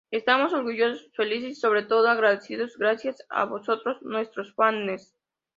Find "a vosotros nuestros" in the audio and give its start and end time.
3.29-4.51